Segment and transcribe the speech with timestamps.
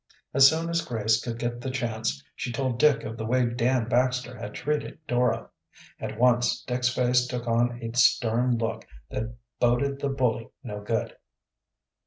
[0.33, 3.87] As soon as Grace could get the chance she told Dick of the way Dan
[3.87, 5.51] Baxter had treated Dora.
[5.99, 11.15] At once Dick's face took on a stern look that boded the bully no good.